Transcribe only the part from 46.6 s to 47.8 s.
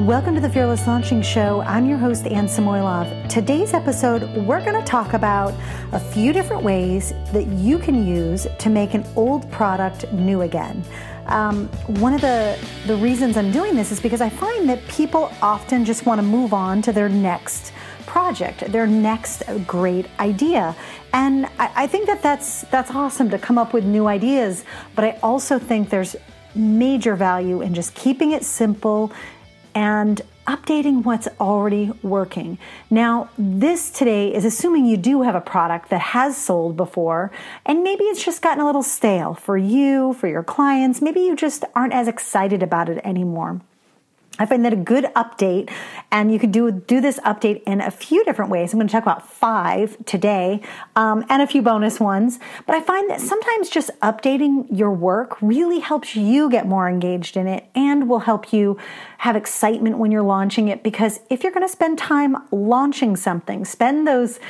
do this update in